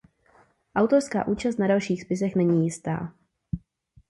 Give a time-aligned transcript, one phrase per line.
[0.75, 3.13] Autorská účast na dalších spisech není jistá.